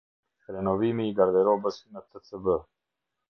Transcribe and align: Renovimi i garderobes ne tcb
Renovimi 0.53 1.05
i 1.09 1.13
garderobes 1.19 1.77
ne 1.93 2.01
tcb 2.09 2.47